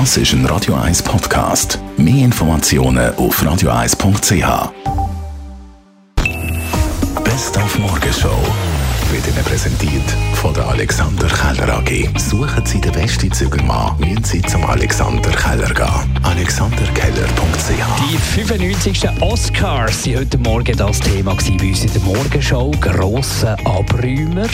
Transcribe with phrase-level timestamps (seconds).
[0.00, 1.78] Das ist ein Radio 1 Podcast.
[1.96, 4.72] Mehr Informationen auf radio1.ch.
[7.22, 8.36] Best auf Morgenshow
[9.12, 10.02] wird Ihnen präsentiert
[10.34, 12.08] von der Alexander Keller AG.
[12.18, 16.18] Suchen Sie den besten Zügelmann, müssen Sie zum Alexander Keller gehen.
[16.24, 19.08] AlexanderKeller.ch Die 95.
[19.20, 22.72] Oscars waren heute Morgen das Thema bei uns in der Morgenshow.
[22.80, 24.48] Grosse Abräumer.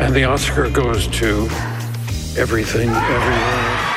[0.00, 1.46] And the Oscar goes to
[2.36, 3.91] everything, everywhere.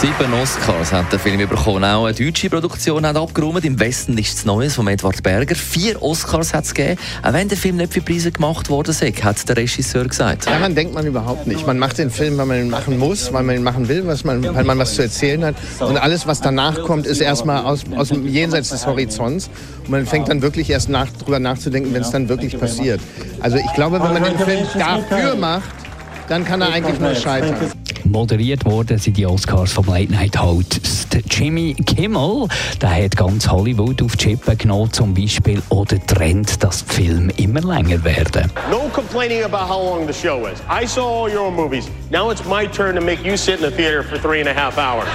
[0.00, 1.82] Sieben Oscars hat der Film bekommen.
[1.82, 3.64] Auch eine deutsche Produktion hat abgeräumt.
[3.64, 5.56] Im Westen nichts Neues von Edward Berger.
[5.56, 7.00] Vier Oscars hat es gegeben.
[7.20, 10.46] Auch wenn der Film nicht für Preise gemacht worden ist, hat der Regisseur gesagt.
[10.46, 11.66] Daran denkt man überhaupt nicht.
[11.66, 14.22] Man macht den Film, weil man ihn machen muss, weil man ihn machen will, was
[14.22, 15.56] man, weil man was zu erzählen hat.
[15.80, 19.50] Und alles, was danach kommt, ist erstmal aus, aus dem Jenseits des Horizonts.
[19.82, 23.00] Und man fängt dann wirklich erst nach, drüber nachzudenken, wenn es dann wirklich passiert.
[23.40, 25.87] Also ich glaube, wenn man den Film dafür macht,
[26.28, 27.56] dann kann er eigentlich nur scheitern.
[28.04, 30.80] Moderiert worden sind die Oscars vom Late Night Host
[31.30, 32.48] Jimmy Kimmel.
[32.80, 37.32] Der hat ganz Hollywood auf die Chippe genommen, zum Beispiel, oder Trend, dass die Filme
[37.36, 38.50] immer länger werden.
[38.70, 40.58] No complaining about how long the show is.
[40.68, 41.88] I saw all your movies.
[42.10, 44.54] Now it's my turn to make you sit in the theater for three and a
[44.54, 45.08] half hours.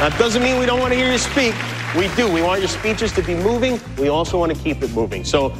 [0.00, 1.54] That doesn't mean we don't want to hear you speak.
[1.96, 2.26] We do.
[2.32, 3.78] We want your speeches to be moving.
[3.98, 5.24] We also want to keep it moving.
[5.24, 5.52] So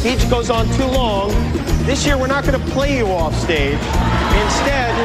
[0.00, 1.28] speech goes on too long.
[1.84, 3.76] This year, we're not going to play you off stage.
[4.48, 4.96] Instead,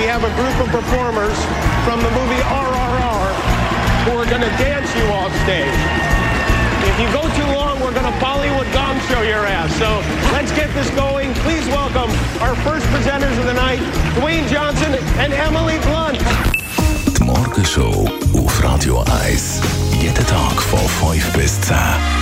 [0.00, 1.36] we have a group of performers
[1.84, 3.28] from the movie RRR
[4.08, 5.76] who are going to dance you off stage.
[6.88, 9.68] If you go too long, we're going to Bollywood gong show your ass.
[9.76, 10.00] So
[10.32, 11.34] let's get this going.
[11.44, 12.08] Please welcome
[12.40, 13.80] our first presenters of the night,
[14.16, 16.18] Dwayne Johnson and Emily Blunt.
[17.18, 19.60] Die Morgenshow auf Radio 1.
[20.00, 22.21] Jeden Tag von 5 bis 10.